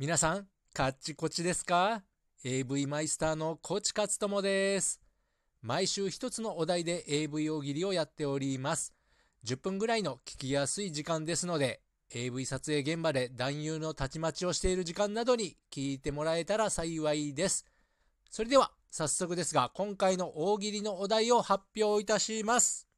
[0.00, 2.02] 皆さん、カッチコチですか
[2.42, 4.98] ?AV マイスターのコチカツ友です。
[5.60, 8.94] 毎週一つのお題で AV 大喜利をやっております。
[9.44, 11.82] 10分ぐらいの聞きやすい時間ですので、
[12.14, 17.66] AV 撮影現場で男優のたちまちをしている時間などに聞いてもらえたら幸いです。
[18.30, 22.88] それでは、早速ですが、今回の大喜利のお題を発表いたします。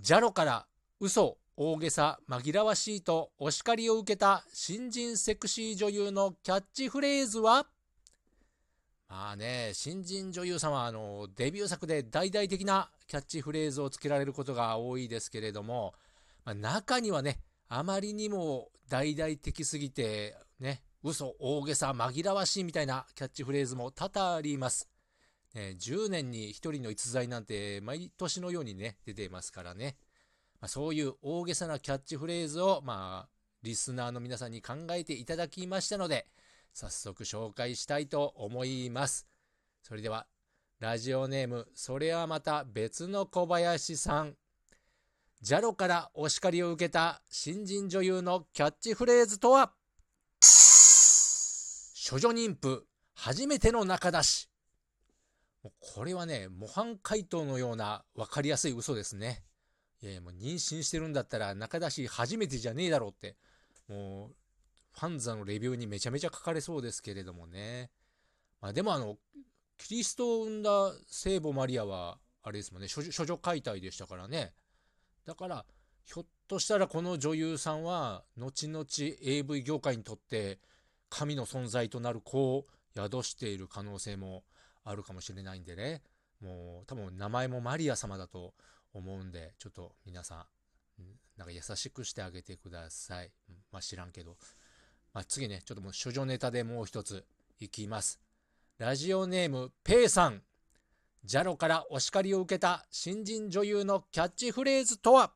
[0.00, 0.66] ジャロから
[1.00, 7.66] 嘘、大げさ、紛らわしいとお叱りを受けた新人セクシー女優のキャッチフレーズは？
[9.10, 15.92] まあね、新人女優さんはあのデビュー作で大々的なキャッチフレーズをつけられることが多いですけれども、
[16.46, 17.38] まあ、中にはね、
[17.68, 24.88] あまりにも大々的すぎて、ね、嘘、大げさ、紛らわしいみたいなキャッチフレーズも多々あります。
[25.54, 29.96] ね、10年に1人の逸材なんて毎年のようにね、出ていますからね。
[30.62, 33.28] まあ、そういう大げさなキャッチフレーズを、まあ、
[33.64, 36.28] リスナーの皆さんに考えていただきましたので、
[36.72, 39.26] 早速紹介したいと思います。
[39.82, 40.28] それでは、
[40.78, 44.36] ラジオネーム、それはまた別の小林さん。
[45.40, 49.72] ジャロからお叱りを受けた新人女優のキャッチフレーズとは？
[52.08, 54.48] 処女妊婦、初めての中出し。
[55.80, 59.42] これはね、模範解答のような分かりやすい嘘ですね。
[60.02, 63.36] いやいやもう妊娠してるんだったら中出し初めてじゃねえだろうって、
[63.88, 64.34] もう
[64.98, 67.90] ファンザのレビューにめちゃめちゃ書かれそうですけれどもね。
[68.60, 69.16] まあでもあの、
[69.78, 74.52] キリストを生んだ聖母マリアは、あれですもんね、処女解体でしたからね。
[75.24, 75.64] だから、
[76.04, 78.84] ひょっとしたらこの女優さんは、後々
[79.22, 80.58] AV 業界にとって
[81.08, 84.42] 神の存在となる子を宿している可能性も
[84.84, 86.02] あるかもしれないんでね。
[86.40, 88.54] もう多分名前もマリア様だと
[88.92, 90.46] 思うんで、ちょっと皆さ
[90.98, 91.02] ん、
[91.36, 93.30] なんか優しくしてあげてください。
[93.70, 94.36] まあ知らんけど。
[95.14, 97.26] まあ、次ね、ちょっともう処女ネタでもう一つ
[97.60, 98.18] いきます。
[98.78, 100.42] ラジオネーム、ペイさん。
[101.24, 105.32] ジャロからお叱りを受けた新人女優のキャッチフレーズとは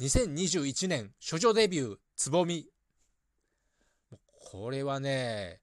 [0.00, 2.68] ?2021 年、処女デビュー、つぼみ。
[4.40, 5.60] これはね、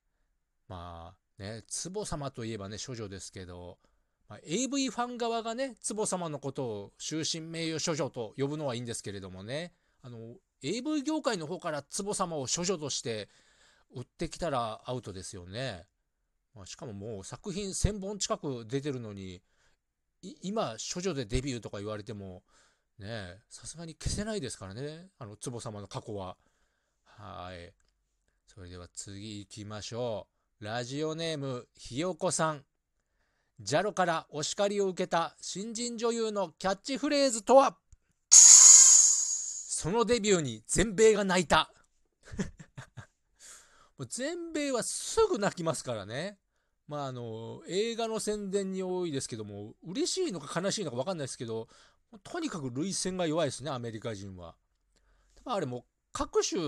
[0.67, 3.78] まあね、つぼ様といえばね、処女ですけど、
[4.31, 13.28] まあ、AV ファン側がね、つぼ様のことを終身名誉処女と呼ぶのはいいんですけれどもね、あの、AV 業界の方からつぼ様を処女として
[13.94, 15.84] 売ってきたらアウトですよね。
[16.56, 19.41] まあ、しかももう作品1000本近く出てるのに、
[20.41, 22.44] 今、処女でデビューとか言われても、
[23.00, 26.38] ね、さすがに消せないですからね、あの、つぼ様の過去は。
[27.03, 27.74] はい。
[28.47, 30.30] それでは次行きましょ
[30.62, 30.64] う。
[30.64, 32.64] ラジオネーム、ひよこさん。
[33.63, 37.77] ジャロからお叱りを受けた新人女優のキャッチフレーズとは？
[38.31, 41.72] そのデビューに全米が泣いた。
[44.09, 46.39] 全米はすぐ泣きますからね。
[46.88, 51.67] まああの、映画の宣伝に多いですけども、嬉しいのか悲しいのか分かんないですけど、
[52.23, 54.55] とにかく涙腺が弱いですね、アメリカ人は。
[55.35, 56.59] 多分あれも各種、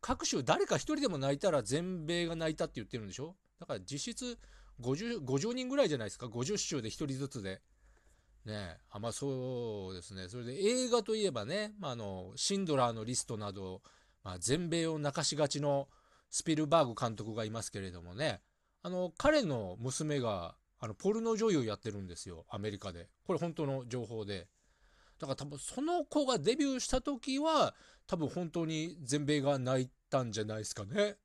[0.00, 3.36] 各種誰か一人でも泣いたら全米が泣いたって言ってるんでしょ？
[3.58, 4.38] だから実質
[4.80, 7.60] 50、50人ぐらいじゃないですか？50州で1人ずつで。
[8.44, 10.28] ねあ、まあそうですね。
[10.28, 13.82] それで映画といえばね、まあ、あの、シンドラーのリストなど、
[14.22, 15.88] まあ、全米を泣かしがちの
[16.30, 18.40] スピルバーグ監督がいますけれどもね、
[18.82, 22.44] あの、彼の娘が、あの、ポルノ女優やってるんですよ。
[22.48, 23.08] アメリカで。
[23.26, 24.46] これ本当の情報で。
[25.18, 27.74] だから多分その子がデビューした時は、
[28.06, 31.16] 多分本当に全米が泣いたんじゃないですかね。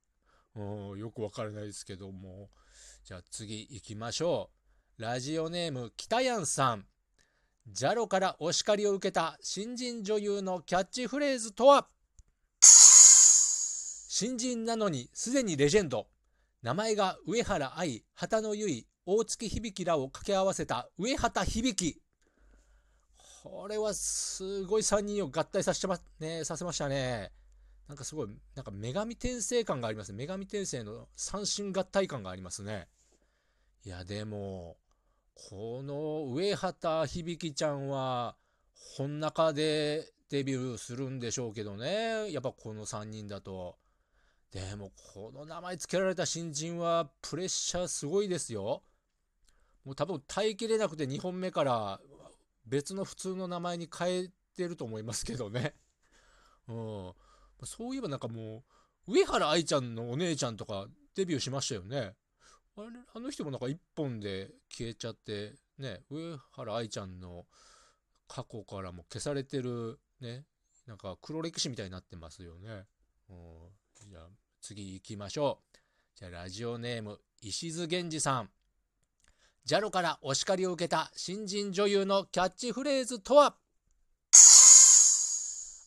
[0.56, 2.50] うん、よくわからないですけども。
[3.04, 4.52] じゃあ次行きましょ
[5.00, 5.02] う。
[5.02, 6.86] ラジオネーム、北やんさん。
[7.68, 11.88] ジャロからお叱りを受けた新人女優のキャッチフレーズとは？
[12.62, 16.08] 新人なのにすでにレジェンド。
[16.62, 22.00] 名前が上原愛、畑野由衣、大月響らを掛け合わせた上畑響。
[23.42, 27.32] これはすごい3人を合体させま、ね、させましたね。
[27.88, 30.18] なんかすごい、なんか女神転生感がありますね。
[30.24, 32.88] 女神転生の三神合体感がありますね。
[33.84, 34.78] いや、でも、
[35.34, 38.36] この上畑響ちゃんは、
[38.74, 42.32] 本中でデビューするんでしょうけどね。
[42.32, 43.78] やっぱこの3人だと。
[44.52, 48.84] でも、この名前付けられた新人はプレッシャーすごいですよ。
[49.84, 52.00] もう多分耐えきれなくて2本目から
[52.68, 55.74] 別の普通の名前に変えてると思いますけどね。
[56.68, 57.14] うん。
[57.64, 58.64] そういえばなんかも
[59.08, 62.16] う、上原愛ちゃんのお姉ちゃんとかデビューしましたよね。
[62.78, 67.46] あれ、あの人もなんか一本で消えちゃって、ね、上原愛ちゃんの
[68.28, 70.46] 過去からも消されてるね、
[70.88, 72.86] なんか黒歴史みたいになってますよね。
[73.30, 74.28] うん、じゃあ
[74.62, 75.78] 次行きましょう。
[76.16, 78.50] じゃあラジオネーム石津源氏さん。
[79.66, 83.56] ジャロからお叱りを受けた新人女優のキャッチフレーズとは？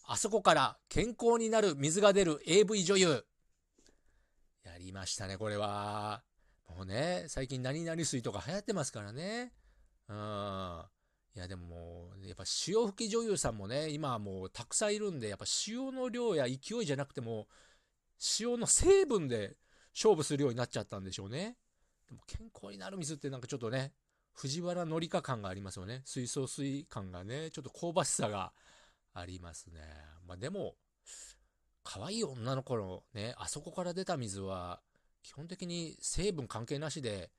[0.07, 3.25] あそこから健康になる水が出る AV 女優。
[4.65, 6.23] やりましたね、これは。
[6.77, 9.53] もうね、最近何々水とか流行ってますからね。
[10.09, 10.85] うん。
[11.37, 17.49] いや、でももう、やっぱ潮吹き女優さんもね、今はもうたくさんいるんで、やっぱ潮の量や勢いじゃなくても、
[18.19, 19.57] 潮の成分で
[19.95, 21.57] 勝負するようになっちゃったんでしょうね。
[22.09, 23.93] でも健康になる水ってなんかちょっとね、
[24.33, 26.03] 藤原紀香感がありますよね。
[26.05, 28.53] 水素水感がね、ちょっと香ばしさが
[29.13, 29.81] ありますね。
[30.27, 30.75] まあでも、
[31.85, 34.81] 可愛い女の子のね、あそこから出た水は、
[35.25, 37.31] 基本的に成分関係なしで、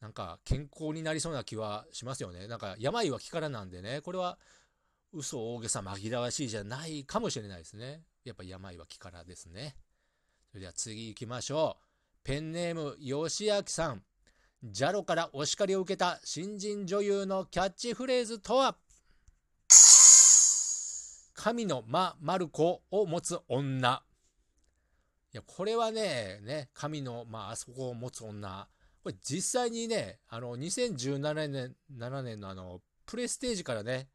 [0.00, 2.46] なんか健康になりそうな気はしますよね。
[2.46, 4.38] なんか病は気からなんでね、これは
[5.12, 8.02] 嘘大げさ紛らわしいじゃないかもしれないですね。
[8.24, 9.74] やっぱ病は気からですね。
[10.50, 11.84] それでは次行きましょう。
[12.22, 14.04] ペンネーム、吉明さん。
[14.62, 18.76] ジャロからお叱りを受けた新人女優のキャッチフレーズとは？
[21.32, 24.02] 神の魔、マルコを持つ女。
[25.32, 28.68] いや、これはね、ね、神の、まあ、あそこを持つ女。
[29.02, 34.08] これ実際にね、あの、2017年、7年のあの、プレステージからね、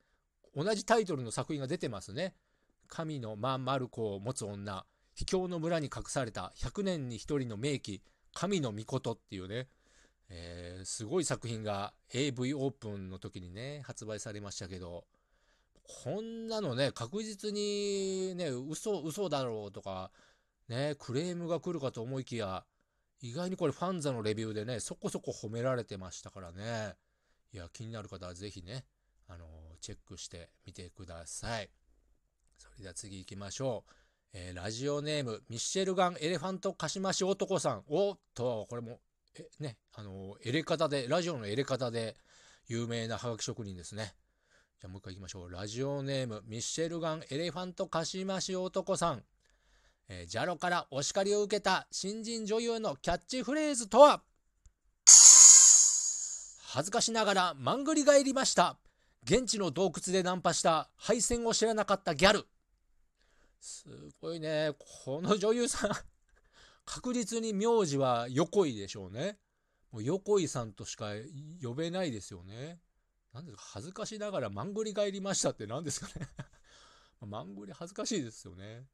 [0.55, 2.35] 同じタイトルの作品が出てますね。
[2.87, 4.85] 神のマ・マルコを持つ女。
[5.15, 8.01] 秘境の村に隠された100年に一人の名器、
[8.33, 9.69] 神の御事っていうね、
[10.29, 15.05] えー、すごい作品が AV オープンの時にね、発売されましたけど、
[16.03, 20.11] こんなのね、確実にね、嘘、嘘だろうとか、
[20.67, 22.65] ね、クレームが来るかと思いきや、
[23.21, 26.95] 意外にこれファンザのレビューでね、そこそこ褒められてましたからね。
[27.53, 28.85] いや、気になる方はぜひね、
[29.27, 29.47] あのー、
[29.79, 31.69] チェックしてみてください。
[32.57, 33.91] それでは次行きましょう。
[34.33, 37.83] えー、ラジオネーム、ミッシェルガンエレファントカシマシ男さん。
[37.87, 38.99] おっと、これも、
[39.39, 42.17] え、ね、あの、エレ方で、ラジオのエレ方で
[42.67, 44.13] 有名なハガキ職人ですね。
[44.81, 45.51] じゃあもう一回行きましょう。
[45.51, 49.23] ラジオネーム、ミッシェルガンエレファントカシマシ男さん。
[50.07, 54.21] えー、ジャロからお叱りを受けた新人女優のキャッチフレーズとは？
[56.67, 58.77] 恥ずかしながらマングリが入りました。
[59.23, 62.45] 現地の洞窟でナンパした敗戦を知らなかったギャル。
[63.59, 63.85] す
[64.21, 64.73] ごいね。
[65.05, 65.91] この女優さん
[66.85, 69.39] 確実に名字は横井でしょうね。
[69.91, 71.13] もう横井さんとしか
[71.63, 72.77] 呼べないですよね。
[73.33, 73.63] なんですか？
[73.73, 76.27] 恥ずかしながらマングリ帰りましたって何ですかね
[77.25, 78.85] マングリ恥ずかしいですよね。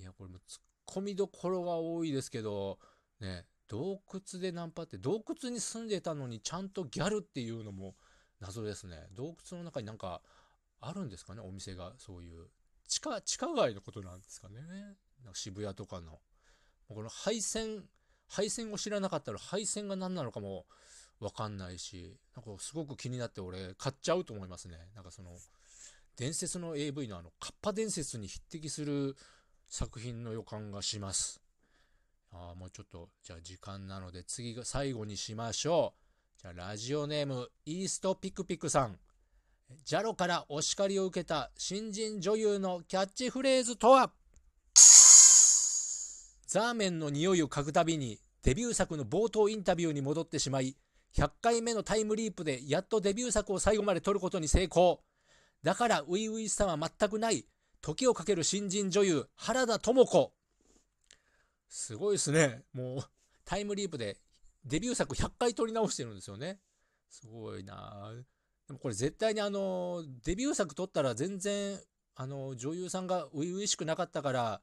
[0.00, 2.78] いや、これも突っ込みどころが多いですけど、
[3.20, 7.94] ね、洞窟でナンパって洞窟に住んでたのにちゃんとギャルっていうのも
[8.40, 9.06] 謎ですね。
[9.14, 10.22] 洞窟の中になんか
[10.80, 11.42] あるんですかね？
[11.42, 12.46] お店がそういう
[12.88, 14.56] 地下、地下街のことなんですかね？
[15.22, 16.18] なんか渋谷とかの。
[16.88, 17.84] この配線、
[18.26, 20.64] 配線を知らなかったら配線が何なのかも
[21.20, 24.76] わかんないし、なんかすごく気になって俺買っちゃうと思いますね。
[24.96, 25.36] なんかその、
[26.16, 29.14] 伝説の AV のあの、カッパ伝説に匹敵する
[29.70, 31.40] 作品の予感がします。
[32.32, 35.94] ああ、もうちょっと、じゃあ時間なので次が最後にしましょ
[36.36, 36.40] う。
[36.42, 38.98] じゃあラジオネーム、イーストピクピクさん。
[39.84, 44.10] ジャロからお叱りを受けた新人女優のキャッチフレーズとは？
[46.48, 50.74] ザーメンの匂いを嗅ぐたびにデビュー作の冒頭インタビューに戻ってしまい
[51.14, 55.00] 100回目のタイムリープでやっとデビュー作を最後まで撮ることに成功
[55.62, 57.46] だから初々しさは全くない
[57.80, 60.32] 時をかける新人女優原田智子。
[61.68, 62.62] すごいですね。
[62.72, 62.98] もう
[63.44, 64.18] タイムリープで
[64.64, 66.58] デビュー作100回撮り直してるんですよね。
[67.08, 68.12] すごいな。
[68.66, 71.80] でもこれ絶対にあの、デビュー作撮ったら全然、
[72.14, 74.60] あの、女優さんが初々しくなかったから、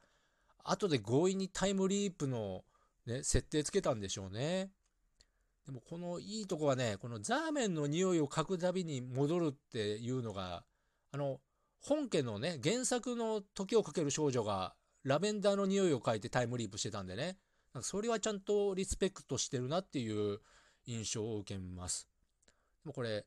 [0.63, 2.63] 後で強引にタイムリープの
[3.05, 4.69] ね、設定つけたんでしょうね。
[5.65, 10.63] でもこのいいとこはね、このザーメンの匂いを嗅ぐたびに戻るっていうのが、
[11.11, 11.41] あの、
[11.79, 17.37] 本家のね、原作の時をかける少女がラベンダーの匂いを嗅いでタイムリープしてたんでね、
[17.73, 20.39] なんかそれはちゃんとリスペクトしてるなっていう
[20.85, 22.07] 印象を受けます。
[22.83, 23.25] でもこれ、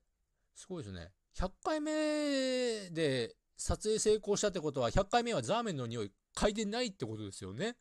[0.54, 1.12] すごいですね。
[1.36, 7.70] 100回目で撮影成功したってことは、100回目はザーメンの匂い嗅いでないってことですよね。
[7.70, 7.74] っ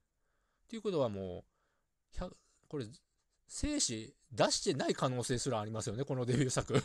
[0.70, 1.46] ていうことはも
[2.20, 2.30] う、
[2.68, 2.86] これ、
[3.48, 6.82] 精子出してない可能性すらありますよね、このデビュー作。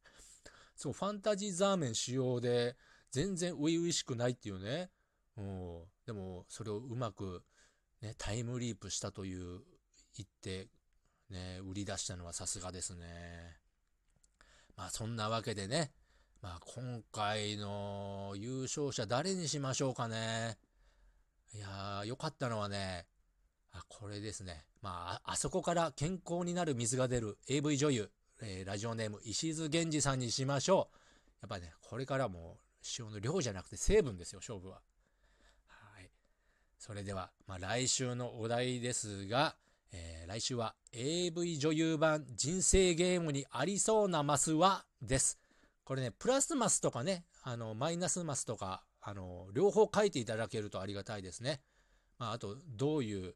[0.76, 2.76] そう、ファンタジーザーメン仕様で、
[3.10, 4.90] 全然初々しくないっていうね。
[5.36, 7.42] うん、でも、それをうまく、
[8.02, 9.60] ね、タイムリープしたという
[10.16, 10.68] 言って、
[11.30, 13.58] ね、売り出したのはさすがですね。
[14.76, 15.92] まあそんなわけでね、
[16.42, 20.58] まあ、今回の優勝者誰にしましょうかね。
[21.54, 23.06] いやー、良かったのはね、
[23.72, 24.64] あ、これですね。
[24.82, 28.10] まあ、あそこから健康になる水が出る AV 女優、
[28.42, 30.98] えー、ラジオネーム石津源氏さんにしましょう。
[31.42, 32.58] やっぱね、これからも
[32.98, 34.80] 塩の量じゃなくて成分ですよ、勝負は。
[35.66, 36.10] はい。
[36.78, 39.56] それでは、まあ、来週のお題ですが、
[39.92, 45.38] えー、来週は AV 女優版人生ゲームにありそうなマスはです。
[45.84, 51.60] これね、プラスマスとかね、あの、マイナスマスとか、あの、両方書いていただけるとありがたいですね。
[52.18, 53.34] まあ、あと、どういう、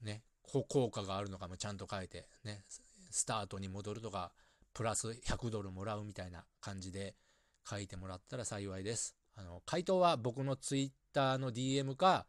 [0.00, 2.64] ね、効果があるのかもちゃんと書いて、ね、
[3.10, 4.32] スタートに戻るとか、
[4.74, 7.14] プラス100ドルもらうみたいな感じで
[7.68, 9.14] 書いてもらったら幸いです。
[9.36, 12.26] あの、回答は僕のツイッターの DM か、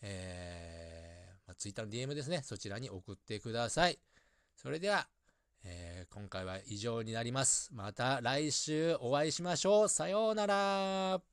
[0.00, 2.42] えー、まあ、ツイッターの DM ですね。
[2.42, 3.98] そちらに送ってください。
[4.56, 5.08] それでは、
[5.64, 7.70] えー、今回は以上になります。
[7.72, 9.88] また来週お会いしましょう。
[9.88, 11.31] さようなら。